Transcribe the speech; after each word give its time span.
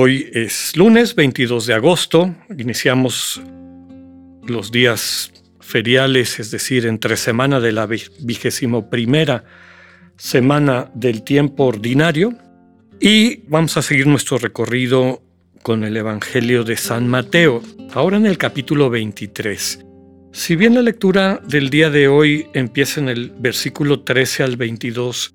Hoy 0.00 0.30
es 0.32 0.76
lunes 0.76 1.16
22 1.16 1.66
de 1.66 1.74
agosto, 1.74 2.32
iniciamos 2.56 3.42
los 4.46 4.70
días 4.70 5.32
feriales, 5.58 6.38
es 6.38 6.52
decir, 6.52 6.86
entre 6.86 7.16
semana 7.16 7.58
de 7.58 7.72
la 7.72 7.86
vigésimo 7.86 8.90
primera 8.90 9.42
semana 10.16 10.88
del 10.94 11.24
tiempo 11.24 11.64
ordinario, 11.64 12.32
y 13.00 13.38
vamos 13.48 13.76
a 13.76 13.82
seguir 13.82 14.06
nuestro 14.06 14.38
recorrido 14.38 15.20
con 15.64 15.82
el 15.82 15.96
Evangelio 15.96 16.62
de 16.62 16.76
San 16.76 17.08
Mateo, 17.08 17.60
ahora 17.92 18.18
en 18.18 18.26
el 18.26 18.38
capítulo 18.38 18.90
23. 18.90 19.84
Si 20.30 20.54
bien 20.54 20.76
la 20.76 20.82
lectura 20.82 21.42
del 21.44 21.70
día 21.70 21.90
de 21.90 22.06
hoy 22.06 22.46
empieza 22.54 23.00
en 23.00 23.08
el 23.08 23.32
versículo 23.36 24.04
13 24.04 24.44
al 24.44 24.56
22, 24.56 25.34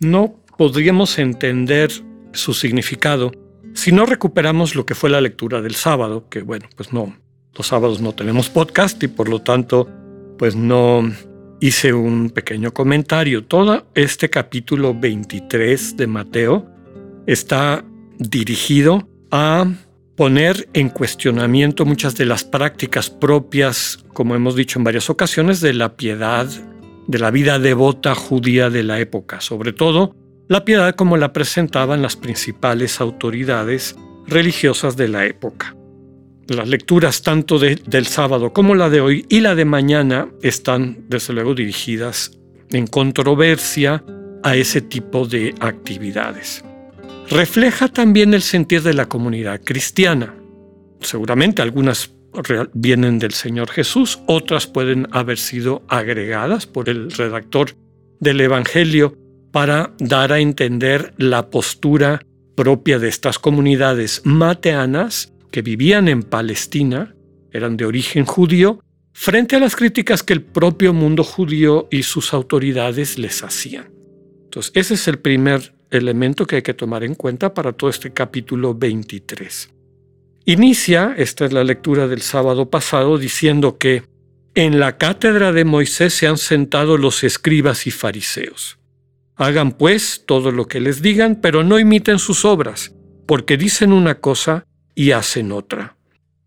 no 0.00 0.42
podríamos 0.56 1.18
entender 1.18 1.90
su 2.32 2.54
significado 2.54 3.47
si 3.74 3.92
no 3.92 4.06
recuperamos 4.06 4.74
lo 4.74 4.84
que 4.86 4.94
fue 4.94 5.10
la 5.10 5.20
lectura 5.20 5.60
del 5.60 5.74
sábado, 5.74 6.28
que 6.28 6.42
bueno, 6.42 6.68
pues 6.76 6.92
no, 6.92 7.16
los 7.54 7.66
sábados 7.66 8.00
no 8.00 8.14
tenemos 8.14 8.48
podcast 8.48 9.02
y 9.02 9.08
por 9.08 9.28
lo 9.28 9.40
tanto, 9.40 9.88
pues 10.38 10.54
no 10.54 11.02
hice 11.60 11.92
un 11.92 12.30
pequeño 12.30 12.72
comentario. 12.72 13.44
Todo 13.44 13.86
este 13.94 14.30
capítulo 14.30 14.94
23 14.94 15.96
de 15.96 16.06
Mateo 16.06 16.66
está 17.26 17.84
dirigido 18.18 19.08
a 19.30 19.66
poner 20.16 20.68
en 20.72 20.88
cuestionamiento 20.88 21.84
muchas 21.84 22.16
de 22.16 22.26
las 22.26 22.44
prácticas 22.44 23.10
propias, 23.10 24.04
como 24.12 24.34
hemos 24.34 24.56
dicho 24.56 24.78
en 24.78 24.84
varias 24.84 25.10
ocasiones, 25.10 25.60
de 25.60 25.74
la 25.74 25.96
piedad, 25.96 26.46
de 27.06 27.18
la 27.18 27.30
vida 27.30 27.58
devota 27.58 28.14
judía 28.14 28.70
de 28.70 28.82
la 28.82 29.00
época, 29.00 29.40
sobre 29.40 29.72
todo 29.72 30.14
la 30.48 30.64
piedad 30.64 30.94
como 30.94 31.16
la 31.16 31.32
presentaban 31.32 32.02
las 32.02 32.16
principales 32.16 33.00
autoridades 33.00 33.96
religiosas 34.26 34.96
de 34.96 35.08
la 35.08 35.26
época. 35.26 35.76
Las 36.48 36.66
lecturas 36.66 37.22
tanto 37.22 37.58
del 37.58 38.06
sábado 38.06 38.54
como 38.54 38.74
la 38.74 38.88
de 38.88 39.02
hoy 39.02 39.26
y 39.28 39.40
la 39.40 39.54
de 39.54 39.66
mañana 39.66 40.28
están 40.42 41.04
desde 41.08 41.34
luego 41.34 41.54
dirigidas 41.54 42.30
en 42.70 42.86
controversia 42.86 44.02
a 44.42 44.56
ese 44.56 44.80
tipo 44.80 45.26
de 45.26 45.54
actividades. 45.60 46.64
Refleja 47.30 47.88
también 47.88 48.32
el 48.32 48.40
sentir 48.40 48.82
de 48.82 48.94
la 48.94 49.06
comunidad 49.06 49.60
cristiana. 49.62 50.34
Seguramente 51.00 51.60
algunas 51.60 52.14
vienen 52.72 53.18
del 53.18 53.32
Señor 53.32 53.68
Jesús, 53.68 54.20
otras 54.26 54.66
pueden 54.66 55.06
haber 55.10 55.38
sido 55.38 55.82
agregadas 55.88 56.66
por 56.66 56.88
el 56.88 57.10
redactor 57.10 57.72
del 58.20 58.40
Evangelio 58.40 59.14
para 59.58 59.92
dar 59.98 60.32
a 60.32 60.38
entender 60.38 61.14
la 61.16 61.50
postura 61.50 62.22
propia 62.54 63.00
de 63.00 63.08
estas 63.08 63.40
comunidades 63.40 64.22
mateanas 64.24 65.32
que 65.50 65.62
vivían 65.62 66.06
en 66.06 66.22
Palestina, 66.22 67.16
eran 67.50 67.76
de 67.76 67.84
origen 67.84 68.24
judío, 68.24 68.78
frente 69.12 69.56
a 69.56 69.58
las 69.58 69.74
críticas 69.74 70.22
que 70.22 70.32
el 70.32 70.42
propio 70.42 70.92
mundo 70.92 71.24
judío 71.24 71.88
y 71.90 72.04
sus 72.04 72.34
autoridades 72.34 73.18
les 73.18 73.42
hacían. 73.42 73.90
Entonces, 74.44 74.70
ese 74.76 74.94
es 74.94 75.08
el 75.08 75.18
primer 75.18 75.74
elemento 75.90 76.46
que 76.46 76.54
hay 76.54 76.62
que 76.62 76.74
tomar 76.74 77.02
en 77.02 77.16
cuenta 77.16 77.52
para 77.52 77.72
todo 77.72 77.90
este 77.90 78.12
capítulo 78.12 78.76
23. 78.76 79.70
Inicia, 80.44 81.16
esta 81.18 81.46
es 81.46 81.52
la 81.52 81.64
lectura 81.64 82.06
del 82.06 82.22
sábado 82.22 82.70
pasado, 82.70 83.18
diciendo 83.18 83.76
que 83.76 84.04
en 84.54 84.78
la 84.78 84.98
cátedra 84.98 85.50
de 85.50 85.64
Moisés 85.64 86.14
se 86.14 86.28
han 86.28 86.38
sentado 86.38 86.96
los 86.96 87.24
escribas 87.24 87.88
y 87.88 87.90
fariseos. 87.90 88.77
Hagan 89.38 89.70
pues 89.72 90.24
todo 90.26 90.50
lo 90.50 90.66
que 90.66 90.80
les 90.80 91.00
digan, 91.00 91.36
pero 91.40 91.62
no 91.62 91.78
imiten 91.78 92.18
sus 92.18 92.44
obras, 92.44 92.92
porque 93.24 93.56
dicen 93.56 93.92
una 93.92 94.16
cosa 94.16 94.66
y 94.96 95.12
hacen 95.12 95.52
otra. 95.52 95.96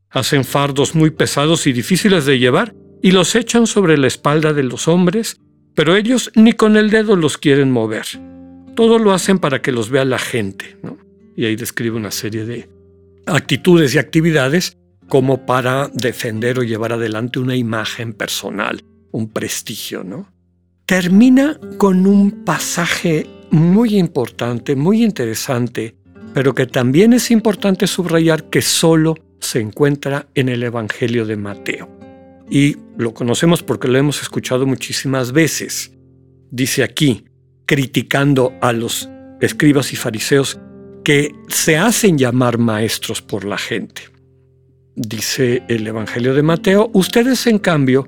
Hacen 0.10 0.44
fardos 0.44 0.94
muy 0.94 1.10
pesados 1.10 1.68
y 1.68 1.72
difíciles 1.74 2.26
de 2.26 2.38
llevar 2.38 2.76
y 3.02 3.12
los 3.12 3.34
echan 3.36 3.66
sobre 3.66 3.98
la 3.98 4.08
espalda 4.08 4.52
de 4.52 4.64
los 4.64 4.90
hombres, 4.90 5.40
pero 5.74 5.96
ellos 5.96 6.32
ni 6.36 6.52
con 6.52 6.76
el 6.76 6.90
dedo 6.90 7.16
los 7.16 7.38
quieren 7.38 7.72
mover. 7.72 8.06
Todo 8.76 9.00
lo 9.00 9.14
hacen 9.14 9.40
para 9.40 9.62
que 9.62 9.72
los 9.72 9.90
vea 9.90 10.04
la 10.04 10.20
gente. 10.20 10.78
Y 11.38 11.46
ahí 11.46 11.56
describe 11.56 11.96
una 11.96 12.12
serie 12.12 12.44
de 12.44 12.70
actitudes 13.26 13.96
y 13.96 14.00
actividades 14.00 14.78
como 15.08 15.46
para 15.46 15.90
defender 15.94 16.60
o 16.60 16.64
llevar 16.64 16.92
adelante 16.92 17.40
una 17.40 17.56
imagen 17.56 18.12
personal, 18.14 18.84
un 19.12 19.30
prestigio. 19.30 20.04
¿no? 20.04 20.30
Termina 20.86 21.60
con 21.78 22.06
un 22.06 22.44
pasaje 22.44 23.28
muy 23.52 23.98
importante, 23.98 24.76
muy 24.76 25.04
interesante, 25.04 25.96
pero 26.34 26.56
que 26.56 26.66
también 26.66 27.14
es 27.14 27.32
importante 27.32 27.88
subrayar 27.88 28.50
que 28.50 28.62
solo 28.62 29.16
se 29.40 29.60
encuentra 29.60 30.28
en 30.36 30.50
el 30.50 30.64
Evangelio 30.64 31.26
de 31.26 31.36
Mateo. 31.36 31.90
Y 32.50 32.78
lo 32.98 33.14
conocemos 33.14 33.64
porque 33.64 33.88
lo 33.88 33.98
hemos 33.98 34.22
escuchado 34.22 34.66
muchísimas 34.66 35.32
veces. 35.32 35.92
Dice 36.50 36.84
aquí, 36.84 37.26
criticando 37.66 38.54
a 38.62 38.74
los 38.74 39.10
escribas 39.40 39.94
y 39.94 39.96
fariseos 39.96 40.60
que 41.04 41.34
se 41.48 41.78
hacen 41.78 42.18
llamar 42.18 42.58
maestros 42.58 43.22
por 43.22 43.46
la 43.46 43.58
gente. 43.58 44.04
Dice 44.96 45.64
el 45.70 45.88
Evangelio 45.88 46.34
de 46.34 46.44
Mateo, 46.44 46.92
ustedes 46.94 47.48
en 47.48 47.60
cambio 47.60 48.08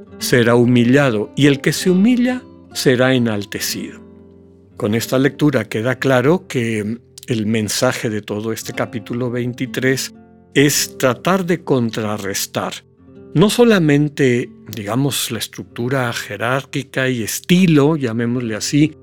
será 0.21 0.55
humillado, 0.55 1.33
y 1.35 1.47
el 1.47 1.59
que 1.59 1.73
se 1.73 1.89
humilla 1.89 2.41
será 2.73 3.13
enaltecido. 3.13 3.99
Con 4.77 4.95
esta 4.95 5.19
lectura 5.19 5.65
queda 5.65 5.99
claro 5.99 6.47
que 6.47 6.97
el 7.27 7.45
mensaje 7.45 8.09
de 8.09 8.21
todo 8.21 8.53
este 8.53 8.71
capítulo 8.71 9.29
23 9.29 10.13
es 10.53 10.97
tratar 10.97 11.45
de 11.45 11.63
contrarrestar 11.63 12.73
no 13.33 13.49
solamente, 13.49 14.49
digamos, 14.75 15.31
la 15.31 15.39
estructura 15.39 16.11
jerárquica 16.11 17.09
y 17.09 17.23
estilo, 17.23 17.95
llamémosle 17.95 18.55
así, 18.55 18.95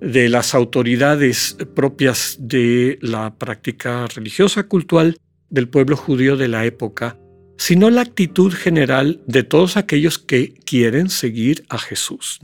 de 0.00 0.28
las 0.28 0.54
autoridades 0.54 1.56
propias 1.74 2.36
de 2.38 2.98
la 3.02 3.34
práctica 3.36 4.06
religiosa 4.06 4.64
cultural 4.64 5.18
del 5.50 5.68
pueblo 5.68 5.96
judío 5.96 6.36
de 6.36 6.48
la 6.48 6.64
época, 6.64 7.18
sino 7.62 7.90
la 7.90 8.00
actitud 8.00 8.52
general 8.52 9.20
de 9.28 9.44
todos 9.44 9.76
aquellos 9.76 10.18
que 10.18 10.52
quieren 10.52 11.08
seguir 11.08 11.64
a 11.68 11.78
Jesús, 11.78 12.40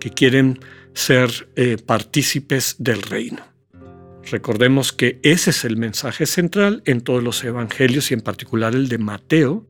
que 0.00 0.08
quieren 0.08 0.60
ser 0.94 1.50
eh, 1.54 1.76
partícipes 1.76 2.76
del 2.78 3.02
reino. 3.02 3.42
Recordemos 4.24 4.94
que 4.94 5.20
ese 5.22 5.50
es 5.50 5.66
el 5.66 5.76
mensaje 5.76 6.24
central 6.24 6.82
en 6.86 7.02
todos 7.02 7.22
los 7.22 7.44
evangelios 7.44 8.10
y 8.10 8.14
en 8.14 8.22
particular 8.22 8.74
el 8.74 8.88
de 8.88 8.96
Mateo, 8.96 9.68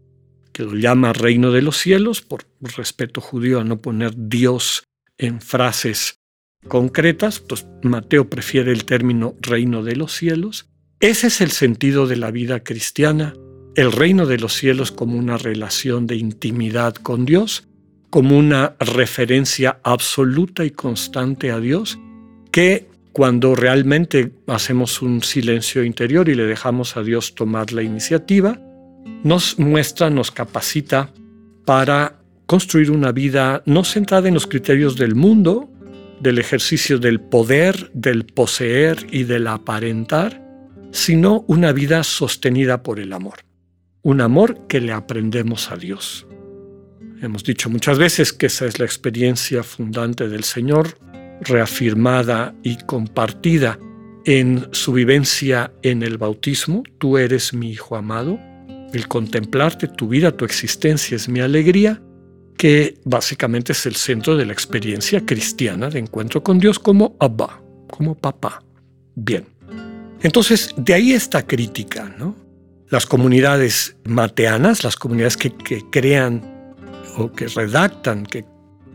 que 0.52 0.62
lo 0.62 0.76
llama 0.76 1.12
reino 1.12 1.50
de 1.50 1.62
los 1.62 1.76
cielos, 1.76 2.22
por 2.22 2.44
respeto 2.60 3.20
judío 3.20 3.58
a 3.58 3.64
no 3.64 3.82
poner 3.82 4.12
Dios 4.16 4.84
en 5.16 5.40
frases 5.40 6.20
concretas, 6.68 7.40
pues 7.40 7.66
Mateo 7.82 8.30
prefiere 8.30 8.70
el 8.70 8.84
término 8.84 9.34
reino 9.40 9.82
de 9.82 9.96
los 9.96 10.12
cielos. 10.12 10.68
Ese 11.00 11.26
es 11.26 11.40
el 11.40 11.50
sentido 11.50 12.06
de 12.06 12.16
la 12.16 12.30
vida 12.30 12.62
cristiana, 12.62 13.34
el 13.78 13.92
reino 13.92 14.26
de 14.26 14.38
los 14.38 14.54
cielos 14.54 14.90
como 14.90 15.16
una 15.16 15.38
relación 15.38 16.08
de 16.08 16.16
intimidad 16.16 16.96
con 16.96 17.24
Dios, 17.24 17.68
como 18.10 18.36
una 18.36 18.74
referencia 18.80 19.78
absoluta 19.84 20.64
y 20.64 20.72
constante 20.72 21.52
a 21.52 21.60
Dios, 21.60 21.96
que 22.50 22.88
cuando 23.12 23.54
realmente 23.54 24.32
hacemos 24.48 25.00
un 25.00 25.22
silencio 25.22 25.84
interior 25.84 26.28
y 26.28 26.34
le 26.34 26.42
dejamos 26.46 26.96
a 26.96 27.04
Dios 27.04 27.36
tomar 27.36 27.72
la 27.72 27.84
iniciativa, 27.84 28.60
nos 29.22 29.60
muestra, 29.60 30.10
nos 30.10 30.32
capacita 30.32 31.12
para 31.64 32.18
construir 32.46 32.90
una 32.90 33.12
vida 33.12 33.62
no 33.64 33.84
centrada 33.84 34.26
en 34.26 34.34
los 34.34 34.48
criterios 34.48 34.96
del 34.96 35.14
mundo, 35.14 35.70
del 36.18 36.38
ejercicio 36.38 36.98
del 36.98 37.20
poder, 37.20 37.92
del 37.94 38.24
poseer 38.24 39.06
y 39.12 39.22
del 39.22 39.46
aparentar, 39.46 40.42
sino 40.90 41.44
una 41.46 41.70
vida 41.70 42.02
sostenida 42.02 42.82
por 42.82 42.98
el 42.98 43.12
amor. 43.12 43.47
Un 44.08 44.22
amor 44.22 44.66
que 44.68 44.80
le 44.80 44.94
aprendemos 44.94 45.70
a 45.70 45.76
Dios. 45.76 46.26
Hemos 47.20 47.44
dicho 47.44 47.68
muchas 47.68 47.98
veces 47.98 48.32
que 48.32 48.46
esa 48.46 48.64
es 48.64 48.78
la 48.78 48.86
experiencia 48.86 49.62
fundante 49.62 50.30
del 50.30 50.44
Señor, 50.44 50.98
reafirmada 51.42 52.54
y 52.62 52.78
compartida 52.86 53.78
en 54.24 54.66
su 54.72 54.94
vivencia 54.94 55.74
en 55.82 56.02
el 56.02 56.16
bautismo. 56.16 56.84
Tú 56.96 57.18
eres 57.18 57.52
mi 57.52 57.70
Hijo 57.70 57.96
amado. 57.96 58.40
El 58.94 59.08
contemplarte, 59.08 59.88
tu 59.88 60.08
vida, 60.08 60.34
tu 60.34 60.46
existencia 60.46 61.14
es 61.14 61.28
mi 61.28 61.40
alegría 61.40 62.00
que 62.56 62.94
básicamente 63.04 63.72
es 63.72 63.84
el 63.84 63.96
centro 63.96 64.38
de 64.38 64.46
la 64.46 64.54
experiencia 64.54 65.26
cristiana 65.26 65.90
de 65.90 65.98
encuentro 65.98 66.42
con 66.42 66.58
Dios 66.58 66.78
como 66.78 67.14
Abba, 67.20 67.62
como 67.90 68.14
papá. 68.14 68.64
Bien. 69.14 69.44
Entonces, 70.22 70.74
de 70.78 70.94
ahí 70.94 71.12
esta 71.12 71.46
crítica, 71.46 72.10
¿no? 72.18 72.47
Las 72.90 73.04
comunidades 73.04 73.96
mateanas, 74.04 74.82
las 74.82 74.96
comunidades 74.96 75.36
que, 75.36 75.52
crean 75.90 76.74
o 77.16 77.30
que 77.32 77.46
redactan, 77.48 78.24
que 78.24 78.44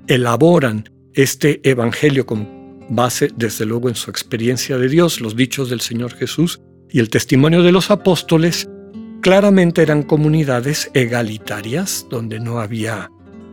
elaboran 0.07 0.89
este 1.13 1.61
evangelio 1.69 2.25
con 2.25 2.87
base, 2.89 3.29
desde 3.35 3.65
luego, 3.65 3.89
en 3.89 3.95
su 3.95 4.09
experiencia 4.09 4.77
de 4.77 4.89
Dios, 4.89 5.21
los 5.21 5.35
dichos 5.35 5.69
del 5.69 5.81
Señor 5.81 6.13
Jesús 6.13 6.59
y 6.89 6.99
el 6.99 7.09
testimonio 7.09 7.61
de 7.61 7.71
los 7.71 7.91
apóstoles, 7.91 8.67
claramente 9.21 9.81
eran 9.81 10.03
comunidades 10.03 10.89
egalitarias, 10.93 12.07
donde 12.09 12.39
no 12.39 12.59
había 12.59 13.11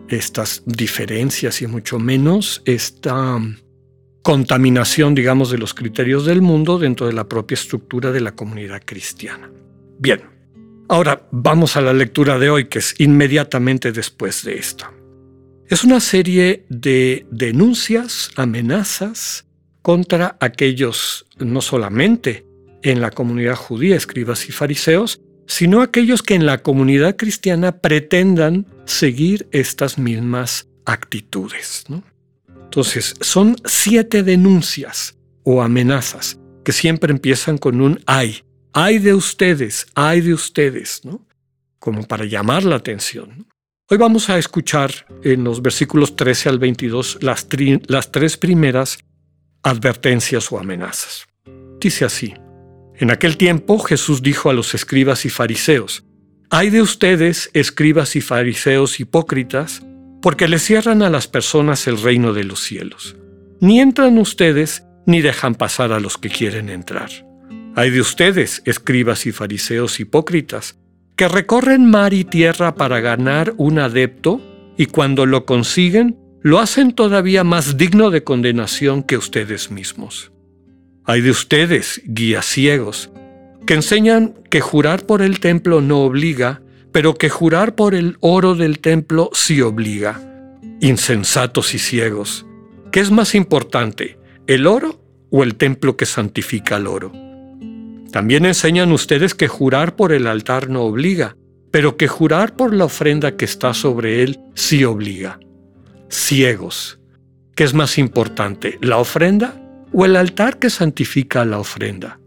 estas 0.08 0.62
diferencias 0.66 1.62
y 1.62 1.66
mucho 1.66 1.98
menos 1.98 2.62
esta 2.64 3.38
contaminación, 4.22 5.14
digamos, 5.14 5.50
de 5.50 5.58
los 5.58 5.74
criterios 5.74 6.26
del 6.26 6.42
mundo 6.42 6.78
dentro 6.78 7.06
de 7.06 7.12
la 7.12 7.28
propia 7.28 7.54
estructura 7.54 8.10
de 8.10 8.20
la 8.20 8.34
comunidad 8.34 8.82
cristiana. 8.84 9.50
Bien, 10.02 10.22
ahora 10.88 11.28
vamos 11.30 11.76
a 11.76 11.82
la 11.82 11.92
lectura 11.92 12.38
de 12.38 12.48
hoy, 12.48 12.68
que 12.68 12.78
es 12.78 12.94
inmediatamente 12.98 13.92
después 13.92 14.42
de 14.44 14.54
esta. 14.54 14.90
Es 15.68 15.84
una 15.84 16.00
serie 16.00 16.64
de 16.70 17.26
denuncias, 17.30 18.30
amenazas 18.36 19.44
contra 19.82 20.38
aquellos, 20.40 21.26
no 21.38 21.60
solamente 21.60 22.46
en 22.82 23.02
la 23.02 23.10
comunidad 23.10 23.56
judía, 23.56 23.94
escribas 23.94 24.48
y 24.48 24.52
fariseos, 24.52 25.20
sino 25.46 25.82
aquellos 25.82 26.22
que 26.22 26.34
en 26.34 26.46
la 26.46 26.62
comunidad 26.62 27.16
cristiana 27.16 27.72
pretendan 27.82 28.66
seguir 28.86 29.48
estas 29.52 29.98
mismas 29.98 30.66
actitudes. 30.86 31.84
Entonces, 32.48 33.16
son 33.20 33.54
siete 33.66 34.22
denuncias 34.22 35.18
o 35.42 35.60
amenazas 35.60 36.40
que 36.64 36.72
siempre 36.72 37.12
empiezan 37.12 37.58
con 37.58 37.82
un 37.82 38.00
ay. 38.06 38.44
Ay 38.72 39.00
de 39.00 39.14
ustedes, 39.14 39.86
ay 39.96 40.20
de 40.20 40.32
ustedes, 40.32 41.00
¿no? 41.04 41.26
Como 41.80 42.06
para 42.06 42.24
llamar 42.24 42.62
la 42.62 42.76
atención. 42.76 43.48
Hoy 43.88 43.98
vamos 43.98 44.30
a 44.30 44.38
escuchar 44.38 44.92
en 45.24 45.42
los 45.42 45.60
versículos 45.60 46.14
13 46.14 46.50
al 46.50 46.58
22 46.60 47.18
las, 47.20 47.48
tres 47.48 48.36
primeras 48.36 48.98
advertencias 49.64 50.52
o 50.52 50.58
amenazas. 50.60 51.26
Dice 51.80 52.04
así. 52.04 52.32
En 52.94 53.10
aquel 53.10 53.36
tiempo 53.36 53.80
Jesús 53.80 54.22
dijo 54.22 54.50
a 54.50 54.54
los 54.54 54.72
escribas 54.74 55.24
y 55.24 55.30
fariseos, 55.30 56.04
Hay 56.50 56.70
de 56.70 56.80
ustedes, 56.80 57.50
escribas 57.54 58.14
y 58.14 58.20
fariseos 58.20 59.00
hipócritas, 59.00 59.82
porque 60.22 60.46
le 60.46 60.60
cierran 60.60 61.02
a 61.02 61.10
las 61.10 61.26
personas 61.26 61.88
el 61.88 62.00
reino 62.00 62.32
de 62.32 62.44
los 62.44 62.60
cielos. 62.60 63.16
Ni 63.58 63.80
entran 63.80 64.16
ustedes, 64.18 64.84
ni 65.06 65.22
dejan 65.22 65.56
pasar 65.56 65.92
a 65.92 65.98
los 65.98 66.18
que 66.18 66.28
quieren 66.28 66.68
entrar. 66.68 67.10
Hay 67.76 67.90
de 67.90 68.00
ustedes, 68.00 68.62
escribas 68.64 69.26
y 69.26 69.32
fariseos 69.32 70.00
hipócritas, 70.00 70.76
que 71.16 71.28
recorren 71.28 71.88
mar 71.88 72.12
y 72.12 72.24
tierra 72.24 72.74
para 72.74 73.00
ganar 73.00 73.54
un 73.58 73.78
adepto, 73.78 74.40
y 74.76 74.86
cuando 74.86 75.24
lo 75.24 75.46
consiguen, 75.46 76.16
lo 76.42 76.58
hacen 76.58 76.92
todavía 76.92 77.44
más 77.44 77.76
digno 77.76 78.10
de 78.10 78.24
condenación 78.24 79.02
que 79.02 79.16
ustedes 79.16 79.70
mismos. 79.70 80.32
Hay 81.04 81.20
de 81.20 81.30
ustedes, 81.30 82.00
guías 82.06 82.46
ciegos, 82.46 83.10
que 83.66 83.74
enseñan 83.74 84.34
que 84.48 84.60
jurar 84.60 85.06
por 85.06 85.22
el 85.22 85.38
templo 85.38 85.80
no 85.80 86.00
obliga, 86.00 86.62
pero 86.92 87.14
que 87.14 87.28
jurar 87.28 87.74
por 87.74 87.94
el 87.94 88.16
oro 88.20 88.54
del 88.54 88.80
templo 88.80 89.30
sí 89.32 89.60
obliga. 89.60 90.20
Insensatos 90.80 91.74
y 91.74 91.78
ciegos. 91.78 92.46
¿Qué 92.90 93.00
es 93.00 93.10
más 93.10 93.34
importante, 93.34 94.18
el 94.46 94.66
oro 94.66 95.00
o 95.30 95.44
el 95.44 95.54
templo 95.54 95.96
que 95.96 96.06
santifica 96.06 96.76
el 96.76 96.86
oro? 96.86 97.12
También 98.12 98.44
enseñan 98.44 98.92
ustedes 98.92 99.34
que 99.34 99.48
jurar 99.48 99.96
por 99.96 100.12
el 100.12 100.26
altar 100.26 100.68
no 100.68 100.82
obliga, 100.82 101.36
pero 101.70 101.96
que 101.96 102.08
jurar 102.08 102.56
por 102.56 102.74
la 102.74 102.86
ofrenda 102.86 103.36
que 103.36 103.44
está 103.44 103.74
sobre 103.74 104.22
él 104.22 104.40
sí 104.54 104.84
obliga. 104.84 105.38
Ciegos. 106.10 106.98
¿Qué 107.54 107.64
es 107.64 107.74
más 107.74 107.98
importante, 107.98 108.78
la 108.80 108.98
ofrenda 108.98 109.60
o 109.92 110.04
el 110.04 110.16
altar 110.16 110.58
que 110.58 110.70
santifica 110.70 111.44
la 111.44 111.58
ofrenda. 111.58 112.20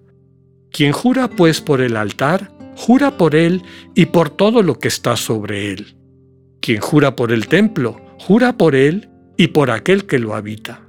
Quien 0.72 0.92
jura 0.92 1.30
pues 1.30 1.62
por 1.62 1.82
el 1.82 1.96
altar, 1.96 2.52
jura 2.76 3.18
por 3.18 3.36
él 3.36 3.64
y 3.96 4.08
por 4.08 4.30
todo 4.30 4.64
lo 4.64 4.80
que 4.80 4.88
está 4.88 5.16
sobre 5.16 5.72
él. 5.72 5.96
Quien 6.62 6.82
jura 6.82 7.16
por 7.16 7.32
el 7.32 7.48
templo, 7.48 8.02
jura 8.20 8.58
por 8.58 8.76
él 8.76 9.10
y 9.38 9.48
por 9.48 9.70
aquel 9.70 10.06
que 10.06 10.20
lo 10.20 10.36
habita. 10.36 10.82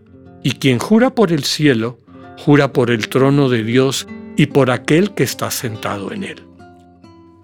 Y 0.42 0.52
quien 0.52 0.78
jura 0.78 1.14
por 1.14 1.32
el 1.32 1.44
cielo, 1.44 2.00
jura 2.38 2.72
por 2.72 2.90
el 2.90 3.08
trono 3.08 3.48
de 3.48 3.64
Dios 3.64 4.06
y 4.36 4.46
por 4.46 4.70
aquel 4.70 5.14
que 5.14 5.22
está 5.22 5.50
sentado 5.50 6.12
en 6.12 6.24
él. 6.24 6.42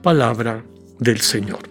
Palabra 0.03 0.65
del 0.99 1.21
Señor. 1.21 1.69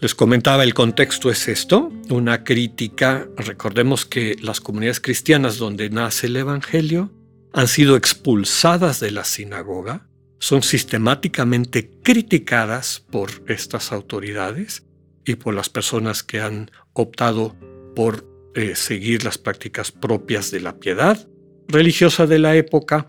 Les 0.00 0.14
comentaba, 0.14 0.64
el 0.64 0.72
contexto 0.72 1.30
es 1.30 1.46
esto, 1.48 1.92
una 2.08 2.42
crítica, 2.42 3.28
recordemos 3.36 4.06
que 4.06 4.36
las 4.40 4.60
comunidades 4.60 5.00
cristianas 5.00 5.58
donde 5.58 5.90
nace 5.90 6.26
el 6.26 6.36
Evangelio 6.36 7.12
han 7.52 7.68
sido 7.68 7.96
expulsadas 7.96 9.00
de 9.00 9.10
la 9.10 9.24
sinagoga, 9.24 10.06
son 10.38 10.62
sistemáticamente 10.62 11.90
criticadas 12.02 13.04
por 13.10 13.30
estas 13.46 13.92
autoridades 13.92 14.84
y 15.26 15.34
por 15.34 15.52
las 15.52 15.68
personas 15.68 16.22
que 16.22 16.40
han 16.40 16.70
optado 16.94 17.54
por 17.94 18.26
eh, 18.54 18.74
seguir 18.76 19.24
las 19.24 19.36
prácticas 19.36 19.92
propias 19.92 20.50
de 20.50 20.60
la 20.60 20.78
piedad 20.78 21.28
religiosa 21.70 22.26
de 22.26 22.38
la 22.38 22.56
época 22.56 23.06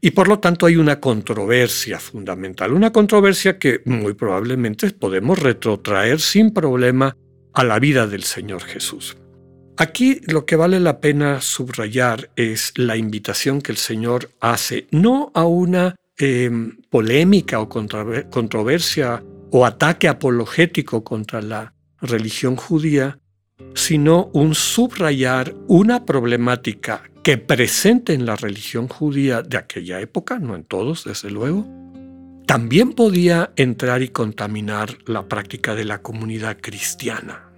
y 0.00 0.12
por 0.12 0.28
lo 0.28 0.38
tanto 0.38 0.66
hay 0.66 0.76
una 0.76 0.98
controversia 0.98 2.00
fundamental, 2.00 2.72
una 2.72 2.92
controversia 2.92 3.58
que 3.58 3.82
muy 3.84 4.14
probablemente 4.14 4.90
podemos 4.90 5.38
retrotraer 5.38 6.20
sin 6.20 6.52
problema 6.52 7.16
a 7.52 7.64
la 7.64 7.78
vida 7.78 8.06
del 8.06 8.22
Señor 8.22 8.62
Jesús. 8.62 9.16
Aquí 9.76 10.20
lo 10.26 10.44
que 10.46 10.56
vale 10.56 10.80
la 10.80 11.00
pena 11.00 11.40
subrayar 11.40 12.30
es 12.36 12.72
la 12.76 12.96
invitación 12.96 13.60
que 13.60 13.72
el 13.72 13.78
Señor 13.78 14.30
hace, 14.40 14.86
no 14.90 15.30
a 15.34 15.44
una 15.44 15.96
em, 16.18 16.76
polémica 16.90 17.60
o 17.60 17.68
controversia 17.68 19.22
o 19.50 19.66
ataque 19.66 20.08
apologético 20.08 21.02
contra 21.02 21.40
la 21.40 21.74
religión 22.00 22.56
judía, 22.56 23.18
sino 23.74 24.30
un 24.32 24.54
subrayar 24.54 25.54
una 25.66 26.04
problemática 26.04 27.09
que 27.22 27.38
presente 27.38 28.14
en 28.14 28.26
la 28.26 28.36
religión 28.36 28.88
judía 28.88 29.42
de 29.42 29.58
aquella 29.58 30.00
época, 30.00 30.38
no 30.38 30.54
en 30.54 30.64
todos, 30.64 31.04
desde 31.04 31.30
luego, 31.30 31.66
también 32.46 32.94
podía 32.94 33.52
entrar 33.56 34.02
y 34.02 34.08
contaminar 34.08 34.98
la 35.06 35.28
práctica 35.28 35.74
de 35.74 35.84
la 35.84 36.02
comunidad 36.02 36.58
cristiana. 36.60 37.52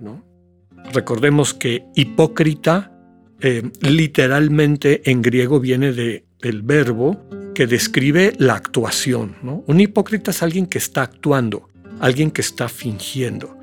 Recordemos 0.93 1.55
que 1.55 1.85
hipócrita 1.95 2.93
eh, 3.41 3.63
literalmente 3.81 5.11
en 5.11 5.23
griego 5.23 5.61
viene 5.61 5.93
de, 5.93 6.25
del 6.41 6.63
verbo 6.63 7.25
que 7.55 7.67
describe 7.67 8.35
la 8.39 8.55
actuación. 8.55 9.37
Un 9.67 9.81
hipócrita 9.81 10.31
es 10.31 10.43
alguien 10.43 10.67
que 10.67 10.79
está 10.79 11.03
actuando, 11.03 11.69
alguien 12.01 12.31
que 12.31 12.41
está 12.41 12.69
fingiendo. 12.69 13.57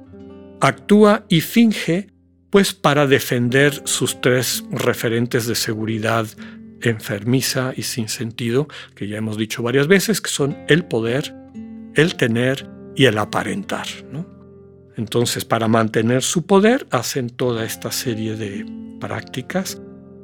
Actúa 0.61 1.25
y 1.29 1.41
finge 1.41 2.07
pues 2.49 2.73
para 2.73 3.07
defender 3.07 3.81
sus 3.85 4.21
tres 4.21 4.63
referentes 4.71 5.45
de 5.47 5.55
seguridad 5.55 6.27
enfermiza 6.81 7.73
y 7.75 7.83
sin 7.83 8.07
sentido, 8.07 8.67
que 8.95 9.07
ya 9.07 9.17
hemos 9.17 9.37
dicho 9.37 9.63
varias 9.63 9.87
veces, 9.87 10.21
que 10.21 10.29
son 10.29 10.57
el 10.67 10.85
poder, 10.85 11.35
el 11.95 12.15
tener 12.15 12.69
y 12.95 13.05
el 13.05 13.17
aparentar. 13.17 13.87
Entonces, 14.95 15.45
para 15.45 15.67
mantener 15.67 16.23
su 16.23 16.45
poder, 16.45 16.87
hacen 16.91 17.29
toda 17.29 17.65
esta 17.65 17.91
serie 17.91 18.35
de 18.35 18.65
prácticas, 18.99 19.81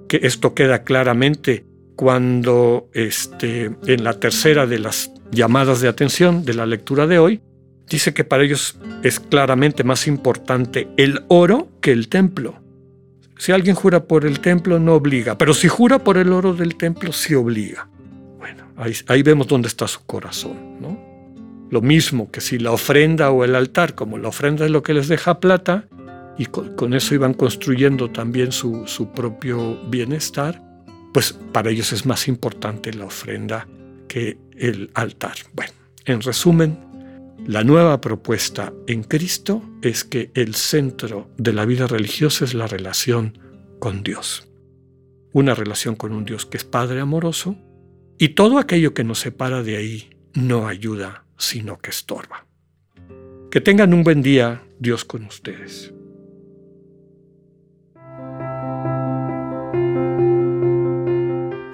que 0.07 0.19
esto 0.23 0.53
queda 0.53 0.83
claramente 0.83 1.65
cuando 1.95 2.89
este, 2.93 3.71
en 3.87 4.03
la 4.03 4.19
tercera 4.19 4.67
de 4.67 4.79
las 4.79 5.11
llamadas 5.31 5.81
de 5.81 5.87
atención 5.87 6.43
de 6.43 6.53
la 6.53 6.65
lectura 6.65 7.07
de 7.07 7.19
hoy, 7.19 7.41
dice 7.89 8.13
que 8.13 8.23
para 8.23 8.43
ellos 8.43 8.77
es 9.03 9.19
claramente 9.19 9.83
más 9.83 10.07
importante 10.07 10.87
el 10.97 11.23
oro 11.27 11.69
que 11.81 11.91
el 11.91 12.07
templo. 12.07 12.61
Si 13.37 13.51
alguien 13.51 13.75
jura 13.75 14.05
por 14.05 14.25
el 14.25 14.39
templo, 14.39 14.79
no 14.79 14.93
obliga, 14.93 15.37
pero 15.37 15.53
si 15.53 15.67
jura 15.67 15.99
por 15.99 16.17
el 16.17 16.31
oro 16.31 16.53
del 16.53 16.75
templo, 16.75 17.11
sí 17.11 17.35
obliga. 17.35 17.89
Bueno, 18.37 18.67
ahí, 18.77 19.23
vemos 19.23 19.47
dónde 19.47 19.67
está 19.67 19.87
su 19.87 20.05
corazón, 20.05 20.79
¿no? 20.79 20.97
Lo 21.69 21.81
mismo 21.81 22.31
que 22.31 22.41
si 22.41 22.59
la 22.59 22.71
ofrenda 22.71 23.31
o 23.31 23.43
el 23.43 23.55
altar, 23.55 23.95
como 23.95 24.17
la 24.17 24.29
ofrenda 24.29 24.65
es 24.65 24.71
lo 24.71 24.83
que 24.83 24.93
les 24.93 25.07
deja 25.07 25.39
plata, 25.39 25.87
y 26.37 26.45
con, 26.45 26.93
eso 26.93 27.15
iban 27.15 27.33
construyendo 27.33 28.09
también 28.09 28.51
su, 28.51 28.87
su 28.87 29.11
propio 29.11 29.81
bienestar, 29.89 30.61
pues 31.13 31.33
para 31.51 31.71
ellos 31.71 31.91
es 31.91 32.05
más 32.05 32.27
importante 32.27 32.93
la 32.93 33.05
ofrenda 33.05 33.67
que 34.07 34.37
el 34.57 34.91
altar. 34.93 35.35
Bueno, 35.53 35.73
en 36.05 36.21
resumen, 36.21 36.77
la 37.47 37.63
nueva 37.63 38.01
propuesta 38.01 38.73
en 38.87 39.03
Cristo 39.03 39.61
es 39.83 40.03
que 40.03 40.31
el 40.33 40.55
centro 40.55 41.29
de 41.37 41.53
la 41.53 41.65
vida 41.65 41.85
religiosa 41.85 42.43
es 42.43 42.55
la 42.55 42.65
relación 42.65 43.37
con 43.79 44.01
Dios. 44.01 44.47
Una 45.31 45.53
relación 45.53 45.95
con 45.95 46.11
un 46.11 46.25
Dios 46.25 46.47
que 46.47 46.57
es 46.57 46.63
Padre 46.63 47.01
amoroso 47.01 47.55
y 48.17 48.29
todo 48.29 48.57
aquello 48.57 48.95
que 48.95 49.03
nos 49.03 49.19
separa 49.19 49.61
de 49.61 49.77
ahí 49.77 50.09
no 50.33 50.67
ayuda, 50.67 51.25
sino 51.37 51.77
que 51.77 51.91
estorba. 51.91 52.47
Que 53.51 53.61
tengan 53.61 53.93
un 53.93 54.03
buen 54.03 54.23
día, 54.23 54.63
Dios 54.79 55.05
con 55.05 55.25
ustedes. 55.25 55.93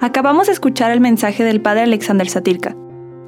Acabamos 0.02 0.48
de 0.48 0.52
escuchar 0.52 0.90
el 0.90 1.00
mensaje 1.00 1.44
del 1.44 1.62
padre 1.62 1.82
Alexander 1.82 2.28
Satirka. 2.28 2.76